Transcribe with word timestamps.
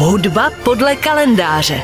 Hudba 0.00 0.50
podle 0.64 0.96
kalendáře. 0.96 1.82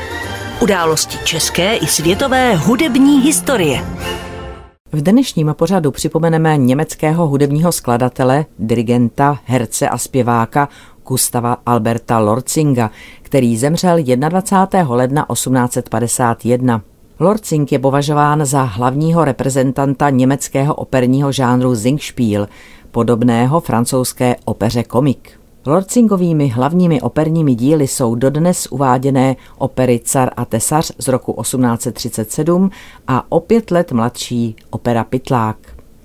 Události 0.61 1.17
české 1.23 1.75
i 1.75 1.87
světové 1.87 2.55
hudební 2.55 3.21
historie. 3.21 3.85
V 4.91 5.01
dnešním 5.01 5.55
pořadu 5.57 5.91
připomeneme 5.91 6.57
německého 6.57 7.27
hudebního 7.27 7.71
skladatele, 7.71 8.45
dirigenta, 8.59 9.39
herce 9.45 9.89
a 9.89 9.97
zpěváka 9.97 10.69
Gustava 11.07 11.57
Alberta 11.65 12.19
Lorzinga, 12.19 12.91
který 13.21 13.57
zemřel 13.57 13.97
21. 14.03 14.95
ledna 14.95 15.25
1851. 15.33 16.81
Lortzing 17.19 17.71
je 17.71 17.79
považován 17.79 18.45
za 18.45 18.63
hlavního 18.63 19.25
reprezentanta 19.25 20.09
německého 20.09 20.75
operního 20.75 21.31
žánru 21.31 21.75
Singspiel, 21.75 22.47
podobného 22.91 23.59
francouzské 23.59 24.35
opeře 24.45 24.83
komik. 24.83 25.44
Lorcingovými 25.67 26.47
hlavními 26.47 27.01
operními 27.01 27.55
díly 27.55 27.87
jsou 27.87 28.15
dodnes 28.15 28.67
uváděné 28.71 29.35
opery 29.57 29.99
Car 30.03 30.29
a 30.37 30.45
tesař 30.45 30.91
z 30.97 31.07
roku 31.07 31.41
1837 31.41 32.69
a 33.07 33.31
o 33.31 33.39
pět 33.39 33.71
let 33.71 33.91
mladší 33.91 34.55
opera 34.69 35.03
Pytlák. 35.03 35.57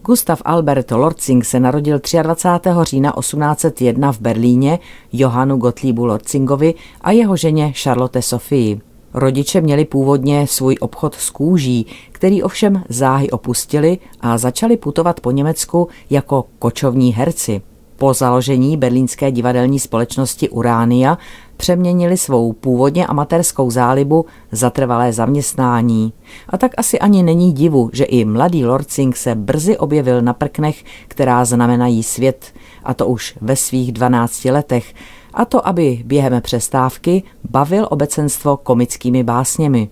Gustav 0.04 0.42
Albert 0.44 0.90
Lortzing 0.90 1.44
se 1.44 1.60
narodil 1.60 2.00
23. 2.22 2.70
října 2.82 3.12
1801 3.20 4.12
v 4.12 4.20
Berlíně 4.20 4.78
Johannu 5.12 5.56
Gottliebu 5.56 6.04
Lorzingovi 6.04 6.74
a 7.00 7.10
jeho 7.10 7.36
ženě 7.36 7.72
Charlotte 7.72 8.22
Sophie. 8.22 8.78
Rodiče 9.14 9.60
měli 9.60 9.84
původně 9.84 10.46
svůj 10.46 10.76
obchod 10.80 11.14
s 11.14 11.30
kůží, 11.30 11.86
který 12.12 12.42
ovšem 12.42 12.82
záhy 12.88 13.30
opustili 13.30 13.98
a 14.20 14.38
začali 14.38 14.76
putovat 14.76 15.20
po 15.20 15.30
Německu 15.30 15.88
jako 16.10 16.44
kočovní 16.58 17.12
herci. 17.12 17.62
Po 18.00 18.14
založení 18.14 18.76
berlínské 18.76 19.30
divadelní 19.30 19.78
společnosti 19.78 20.48
Uránia 20.48 21.18
přeměnili 21.56 22.16
svou 22.16 22.52
původně 22.52 23.06
amatérskou 23.06 23.70
zálibu 23.70 24.26
za 24.52 24.70
trvalé 24.70 25.12
zaměstnání. 25.12 26.12
A 26.48 26.58
tak 26.58 26.72
asi 26.76 26.98
ani 26.98 27.22
není 27.22 27.52
divu, 27.52 27.90
že 27.92 28.04
i 28.04 28.24
mladý 28.24 28.64
Lorcing 28.64 29.16
se 29.16 29.34
brzy 29.34 29.78
objevil 29.78 30.22
na 30.22 30.32
prknech, 30.32 30.84
která 31.08 31.44
znamenají 31.44 32.02
svět, 32.02 32.52
a 32.84 32.94
to 32.94 33.06
už 33.06 33.38
ve 33.40 33.56
svých 33.56 33.92
12 33.92 34.44
letech, 34.44 34.94
a 35.34 35.44
to 35.44 35.68
aby 35.68 36.02
během 36.04 36.42
přestávky 36.42 37.22
bavil 37.50 37.86
obecenstvo 37.90 38.56
komickými 38.56 39.22
básněmi. 39.24 39.88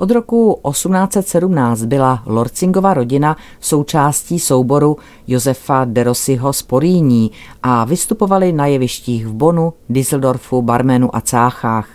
Od 0.00 0.10
roku 0.10 0.60
1817 0.70 1.84
byla 1.84 2.22
Lorcingova 2.26 2.94
rodina 2.94 3.36
součástí 3.60 4.38
souboru 4.40 4.96
Josefa 5.26 5.84
de 5.84 6.04
Rossiho 6.04 6.52
z 6.52 6.62
Poríní 6.62 7.30
a 7.62 7.84
vystupovali 7.84 8.52
na 8.52 8.66
jevištích 8.66 9.26
v 9.26 9.32
Bonu, 9.32 9.72
Düsseldorfu, 9.88 10.62
Barmenu 10.62 11.16
a 11.16 11.20
Cáchách. 11.20 11.88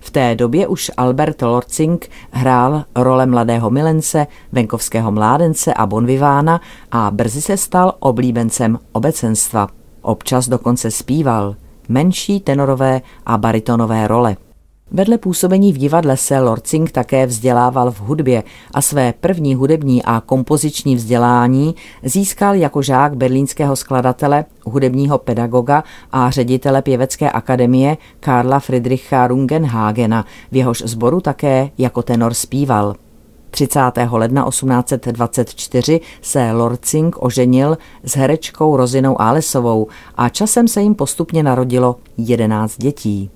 V 0.00 0.10
té 0.10 0.34
době 0.34 0.66
už 0.66 0.90
Albert 0.96 1.42
Lorcing 1.42 2.10
hrál 2.30 2.84
role 2.96 3.26
mladého 3.26 3.70
milence, 3.70 4.26
venkovského 4.52 5.12
mládence 5.12 5.74
a 5.74 5.86
bonvivána 5.86 6.60
a 6.92 7.10
brzy 7.10 7.42
se 7.42 7.56
stal 7.56 7.94
oblíbencem 7.98 8.78
obecenstva. 8.92 9.68
Občas 10.02 10.48
dokonce 10.48 10.90
zpíval 10.90 11.56
menší 11.88 12.40
tenorové 12.40 13.02
a 13.26 13.38
baritonové 13.38 14.08
role. 14.08 14.36
Vedle 14.90 15.18
působení 15.18 15.72
v 15.72 15.78
divadle 15.78 16.16
se 16.16 16.40
Lorcing 16.40 16.90
také 16.90 17.26
vzdělával 17.26 17.90
v 17.90 18.00
hudbě 18.00 18.42
a 18.74 18.82
své 18.82 19.14
první 19.20 19.54
hudební 19.54 20.02
a 20.02 20.22
kompoziční 20.26 20.96
vzdělání 20.96 21.74
získal 22.02 22.54
jako 22.54 22.82
žák 22.82 23.16
berlínského 23.16 23.76
skladatele, 23.76 24.44
hudebního 24.64 25.18
pedagoga 25.18 25.84
a 26.12 26.30
ředitele 26.30 26.82
pěvecké 26.82 27.30
akademie 27.30 27.96
Karla 28.20 28.60
Friedricha 28.60 29.26
Rungenhagena, 29.26 30.24
v 30.52 30.56
jehož 30.56 30.82
sboru 30.86 31.20
také 31.20 31.70
jako 31.78 32.02
tenor 32.02 32.34
zpíval. 32.34 32.94
30. 33.50 33.80
ledna 34.10 34.48
1824 34.48 36.00
se 36.22 36.52
Lorcing 36.52 37.16
oženil 37.22 37.78
s 38.04 38.16
herečkou 38.16 38.76
Rozinou 38.76 39.20
Alesovou 39.20 39.86
a 40.14 40.28
časem 40.28 40.68
se 40.68 40.82
jim 40.82 40.94
postupně 40.94 41.42
narodilo 41.42 41.96
11 42.16 42.78
dětí. 42.78 43.30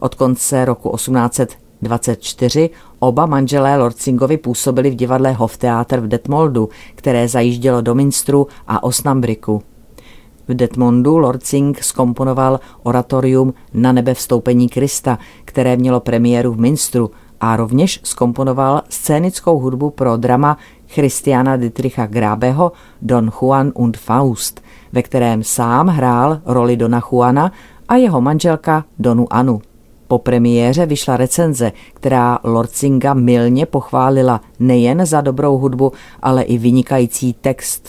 Od 0.00 0.14
konce 0.14 0.64
roku 0.64 0.96
1824 0.96 2.70
oba 2.98 3.26
manželé 3.26 3.76
Lorcingovi 3.76 4.36
působili 4.36 4.90
v 4.90 4.94
divadle 4.94 5.32
Hoftheater 5.32 6.00
v 6.00 6.08
Detmoldu, 6.08 6.68
které 6.94 7.28
zajíždělo 7.28 7.80
do 7.80 7.94
Minstru 7.94 8.46
a 8.66 8.82
Osnabriku. 8.82 9.62
V 10.48 10.54
Detmondu 10.54 11.18
Lorcing 11.18 11.82
skomponoval 11.82 12.60
oratorium 12.82 13.54
Na 13.74 13.92
nebe 13.92 14.14
vstoupení 14.14 14.68
Krista, 14.68 15.18
které 15.44 15.76
mělo 15.76 16.00
premiéru 16.00 16.52
v 16.52 16.60
Minstru 16.60 17.10
a 17.40 17.56
rovněž 17.56 18.00
skomponoval 18.04 18.82
scénickou 18.88 19.58
hudbu 19.58 19.90
pro 19.90 20.16
drama 20.16 20.58
Christiana 20.88 21.56
Dietricha 21.56 22.06
Grábeho 22.06 22.72
Don 23.02 23.30
Juan 23.40 23.72
und 23.74 23.96
Faust, 23.96 24.60
ve 24.92 25.02
kterém 25.02 25.42
sám 25.42 25.88
hrál 25.88 26.40
roli 26.44 26.76
Dona 26.76 27.00
Juana 27.10 27.52
a 27.88 27.96
jeho 27.96 28.20
manželka 28.20 28.84
Donu 28.98 29.32
Anu. 29.32 29.60
Po 30.08 30.18
premiéře 30.18 30.86
vyšla 30.86 31.16
recenze, 31.16 31.72
která 31.94 32.38
Lorcinga 32.44 33.14
milně 33.14 33.66
pochválila 33.66 34.40
nejen 34.58 35.06
za 35.06 35.20
dobrou 35.20 35.58
hudbu, 35.58 35.92
ale 36.22 36.42
i 36.42 36.58
vynikající 36.58 37.32
text. 37.32 37.88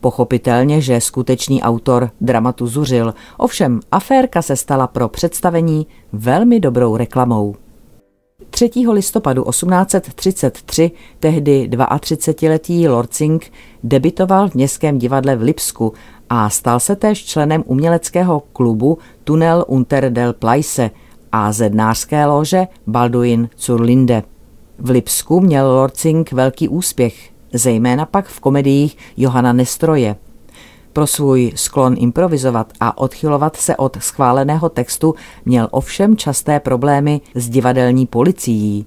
Pochopitelně, 0.00 0.80
že 0.80 1.00
skutečný 1.00 1.62
autor 1.62 2.10
dramatu 2.20 2.66
zuřil, 2.66 3.14
ovšem 3.38 3.80
aférka 3.92 4.42
se 4.42 4.56
stala 4.56 4.86
pro 4.86 5.08
představení 5.08 5.86
velmi 6.12 6.60
dobrou 6.60 6.96
reklamou. 6.96 7.54
3. 8.50 8.70
listopadu 8.90 9.44
1833 9.50 10.90
tehdy 11.20 11.68
32-letý 11.72 12.88
Lorcing 12.88 13.52
debitoval 13.84 14.48
v 14.48 14.54
Městském 14.54 14.98
divadle 14.98 15.36
v 15.36 15.42
Lipsku 15.42 15.92
a 16.34 16.50
stal 16.50 16.80
se 16.80 16.96
též 16.96 17.24
členem 17.24 17.64
uměleckého 17.66 18.40
klubu 18.52 18.98
Tunnel 19.24 19.64
unter 19.68 20.12
del 20.12 20.32
Pleise 20.32 20.90
a 21.32 21.52
zednářské 21.52 22.26
lože 22.26 22.66
Balduin 22.86 23.48
zur 23.58 23.80
Linde. 23.80 24.22
V 24.78 24.90
Lipsku 24.90 25.40
měl 25.40 25.66
Lorcing 25.66 26.32
velký 26.32 26.68
úspěch, 26.68 27.30
zejména 27.52 28.06
pak 28.06 28.26
v 28.26 28.40
komediích 28.40 28.96
Johana 29.16 29.52
Nestroje. 29.52 30.16
Pro 30.92 31.06
svůj 31.06 31.52
sklon 31.54 31.94
improvizovat 31.98 32.72
a 32.80 32.98
odchylovat 32.98 33.56
se 33.56 33.76
od 33.76 33.96
schváleného 34.00 34.68
textu 34.68 35.14
měl 35.44 35.68
ovšem 35.70 36.16
časté 36.16 36.60
problémy 36.60 37.20
s 37.34 37.48
divadelní 37.48 38.06
policií. 38.06 38.86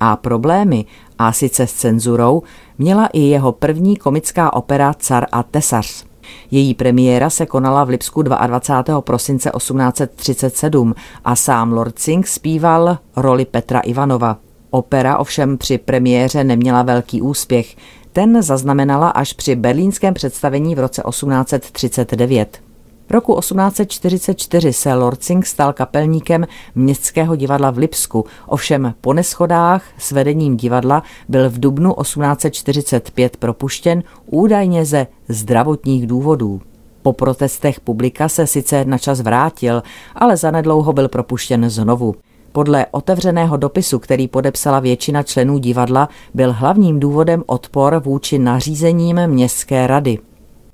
A 0.00 0.16
problémy, 0.16 0.84
a 1.18 1.32
sice 1.32 1.66
s 1.66 1.72
cenzurou, 1.72 2.42
měla 2.78 3.06
i 3.06 3.20
jeho 3.20 3.52
první 3.52 3.96
komická 3.96 4.52
opera 4.52 4.94
Car 4.94 5.26
a 5.32 5.42
tesař. 5.42 6.06
Její 6.50 6.74
premiéra 6.74 7.30
se 7.30 7.46
konala 7.46 7.84
v 7.84 7.88
Lipsku 7.88 8.22
22. 8.22 9.00
prosince 9.00 9.50
1837 9.56 10.94
a 11.24 11.36
sám 11.36 11.72
Lord 11.72 11.98
Singh 11.98 12.28
zpíval 12.28 12.98
roli 13.16 13.44
Petra 13.44 13.80
Ivanova. 13.80 14.38
Opera 14.70 15.18
ovšem 15.18 15.58
při 15.58 15.78
premiéře 15.78 16.44
neměla 16.44 16.82
velký 16.82 17.22
úspěch. 17.22 17.76
Ten 18.12 18.42
zaznamenala 18.42 19.08
až 19.08 19.32
při 19.32 19.56
berlínském 19.56 20.14
představení 20.14 20.74
v 20.74 20.78
roce 20.78 21.02
1839. 21.08 22.65
Roku 23.10 23.40
1844 23.40 24.72
se 24.72 24.94
Lorcing 24.94 25.46
stal 25.46 25.72
kapelníkem 25.72 26.46
Městského 26.74 27.36
divadla 27.36 27.70
v 27.70 27.78
Lipsku, 27.78 28.24
ovšem 28.46 28.94
po 29.00 29.12
neschodách 29.12 29.84
s 29.98 30.12
vedením 30.12 30.56
divadla 30.56 31.02
byl 31.28 31.50
v 31.50 31.58
dubnu 31.58 31.94
1845 32.02 33.36
propuštěn 33.36 34.02
údajně 34.26 34.84
ze 34.84 35.06
zdravotních 35.28 36.06
důvodů. 36.06 36.60
Po 37.02 37.12
protestech 37.12 37.80
publika 37.80 38.28
se 38.28 38.46
sice 38.46 38.84
na 38.84 38.98
čas 38.98 39.20
vrátil, 39.20 39.82
ale 40.14 40.36
zanedlouho 40.36 40.92
byl 40.92 41.08
propuštěn 41.08 41.70
znovu. 41.70 42.14
Podle 42.52 42.86
otevřeného 42.90 43.56
dopisu, 43.56 43.98
který 43.98 44.28
podepsala 44.28 44.80
většina 44.80 45.22
členů 45.22 45.58
divadla, 45.58 46.08
byl 46.34 46.52
hlavním 46.52 47.00
důvodem 47.00 47.42
odpor 47.46 48.02
vůči 48.04 48.38
nařízením 48.38 49.20
městské 49.26 49.86
rady. 49.86 50.18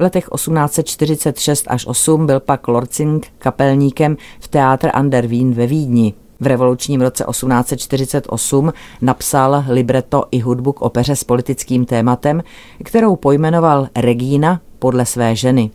V 0.03 0.05
letech 0.05 0.29
1846 0.35 1.65
až 1.69 1.87
8 1.87 2.27
byl 2.27 2.41
pak 2.41 2.69
Lorcing 2.69 3.27
kapelníkem 3.39 4.17
v 4.41 4.49
Teátr 4.49 4.91
an 4.95 5.11
der 5.11 5.27
Wien 5.27 5.55
ve 5.55 5.67
Vídni. 5.67 6.15
V 6.41 6.47
revolučním 6.47 7.01
roce 7.01 7.25
1848 7.31 8.73
napsal 9.03 9.65
libreto 9.69 10.25
i 10.31 10.39
hudbu 10.39 10.73
k 10.73 10.83
opeře 10.83 11.17
s 11.17 11.25
politickým 11.25 11.85
tématem, 11.85 12.43
kterou 12.85 13.17
pojmenoval 13.17 13.89
Regina 13.97 14.61
podle 14.79 15.07
své 15.07 15.37
ženy. 15.37 15.71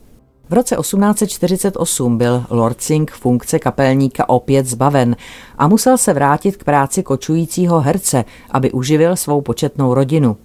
V 0.49 0.53
roce 0.53 0.75
1848 0.75 2.17
byl 2.17 2.43
Lorcing 2.49 3.11
funkce 3.11 3.59
kapelníka 3.59 4.29
opět 4.29 4.65
zbaven 4.65 5.15
a 5.57 5.67
musel 5.67 5.97
se 5.97 6.13
vrátit 6.13 6.57
k 6.57 6.63
práci 6.63 7.03
kočujícího 7.03 7.79
herce, 7.79 8.25
aby 8.51 8.71
uživil 8.71 9.15
svou 9.15 9.41
početnou 9.41 9.93
rodinu. 9.93 10.37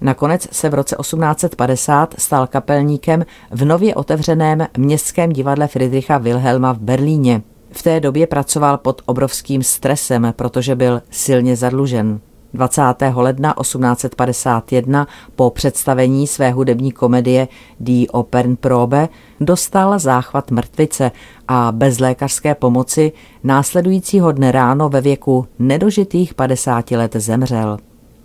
Nakonec 0.00 0.48
se 0.52 0.68
v 0.68 0.74
roce 0.74 0.96
1850 1.00 2.14
stal 2.18 2.46
kapelníkem 2.46 3.24
v 3.50 3.64
nově 3.64 3.94
otevřeném 3.94 4.66
městském 4.78 5.32
divadle 5.32 5.66
Friedricha 5.66 6.18
Wilhelma 6.18 6.72
v 6.72 6.78
Berlíně. 6.78 7.42
V 7.70 7.82
té 7.82 8.00
době 8.00 8.26
pracoval 8.26 8.78
pod 8.78 9.02
obrovským 9.06 9.62
stresem, 9.62 10.32
protože 10.36 10.74
byl 10.76 11.02
silně 11.10 11.56
zadlužen. 11.56 12.20
20. 12.54 12.82
ledna 13.14 13.54
1851 13.60 15.06
po 15.36 15.50
představení 15.50 16.26
své 16.26 16.50
hudební 16.50 16.92
komedie 16.92 17.48
Die 17.80 18.08
Opernprobe 18.08 19.08
dostal 19.40 19.98
záchvat 19.98 20.50
mrtvice 20.50 21.10
a 21.48 21.72
bez 21.72 22.00
lékařské 22.00 22.54
pomoci 22.54 23.12
následujícího 23.44 24.32
dne 24.32 24.52
ráno 24.52 24.88
ve 24.88 25.00
věku 25.00 25.46
nedožitých 25.58 26.34
50 26.34 26.90
let 26.90 27.16
zemřel. 27.16 27.78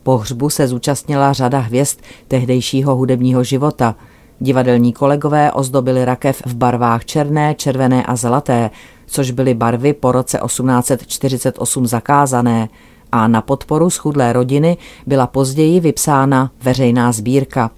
Pohřbu 0.09 0.49
se 0.49 0.67
zúčastnila 0.67 1.33
řada 1.33 1.59
hvězd 1.59 1.99
tehdejšího 2.27 2.95
hudebního 2.95 3.43
života. 3.43 3.95
Divadelní 4.39 4.93
kolegové 4.93 5.51
ozdobili 5.51 6.05
rakev 6.05 6.41
v 6.45 6.55
barvách 6.55 7.05
černé, 7.05 7.55
červené 7.55 8.03
a 8.03 8.15
zlaté, 8.15 8.69
což 9.05 9.31
byly 9.31 9.53
barvy 9.53 9.93
po 9.93 10.11
roce 10.11 10.39
1848 10.45 11.87
zakázané 11.87 12.69
a 13.11 13.27
na 13.27 13.41
podporu 13.41 13.89
schudlé 13.89 14.33
rodiny 14.33 14.77
byla 15.07 15.27
později 15.27 15.79
vypsána 15.79 16.51
veřejná 16.63 17.11
sbírka. 17.11 17.71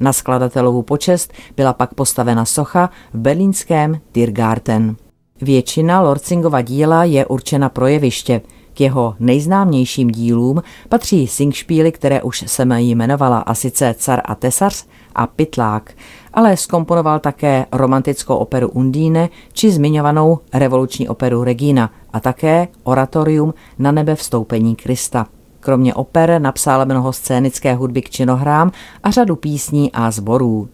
Na 0.00 0.12
skladatelovu 0.12 0.82
počest 0.82 1.32
byla 1.56 1.72
pak 1.72 1.94
postavena 1.94 2.44
socha 2.44 2.90
v 3.12 3.18
berlínském 3.18 4.00
Tiergarten. 4.12 4.96
Většina 5.42 6.00
Lorcingova 6.00 6.62
díla 6.62 7.04
je 7.04 7.26
určena 7.26 7.68
pro 7.68 7.86
jeviště. 7.86 8.40
Jeho 8.80 9.14
nejznámějším 9.18 10.10
dílům 10.10 10.62
patří 10.88 11.26
singšpíly, 11.26 11.92
které 11.92 12.22
už 12.22 12.44
jsem 12.46 12.72
jmenovala, 12.72 13.38
a 13.38 13.54
sice 13.54 13.94
Car 13.98 14.20
a 14.24 14.34
tesař 14.34 14.86
a 15.14 15.26
Pytlák, 15.26 15.92
ale 16.34 16.56
skomponoval 16.56 17.18
také 17.18 17.66
romantickou 17.72 18.36
operu 18.36 18.68
Undine 18.68 19.28
či 19.52 19.70
zmiňovanou 19.70 20.38
revoluční 20.54 21.08
operu 21.08 21.44
Regina 21.44 21.90
a 22.12 22.20
také 22.20 22.68
oratorium 22.82 23.54
na 23.78 23.92
nebe 23.92 24.14
vstoupení 24.14 24.76
Krista. 24.76 25.26
Kromě 25.60 25.94
oper 25.94 26.40
napsal 26.40 26.86
mnoho 26.86 27.12
scénické 27.12 27.74
hudby 27.74 28.02
k 28.02 28.10
činohrám 28.10 28.72
a 29.02 29.10
řadu 29.10 29.36
písní 29.36 29.92
a 29.92 30.10
zborů. 30.10 30.68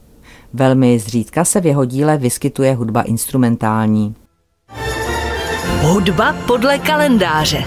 Velmi 0.53 0.99
zřídka 0.99 1.45
se 1.45 1.61
v 1.61 1.67
jeho 1.67 1.85
díle 1.85 2.17
vyskytuje 2.17 2.75
hudba 2.75 3.03
instrumentální. 3.03 4.15
Hudba 5.83 6.35
podle 6.47 6.79
kalendáře. 6.79 7.65